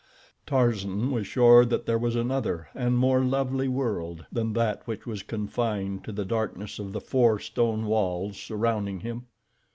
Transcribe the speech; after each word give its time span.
Tarzan 0.47 1.11
was 1.11 1.27
sure 1.27 1.63
that 1.63 1.85
there 1.85 1.99
was 1.99 2.15
another 2.15 2.69
and 2.73 2.97
more 2.97 3.23
lovely 3.23 3.67
world 3.67 4.25
than 4.31 4.53
that 4.53 4.81
which 4.87 5.05
was 5.05 5.21
confined 5.21 6.03
to 6.05 6.11
the 6.11 6.25
darkness 6.25 6.79
of 6.79 6.91
the 6.91 6.99
four 6.99 7.37
stone 7.37 7.85
walls 7.85 8.35
surrounding 8.35 9.01
him. 9.01 9.27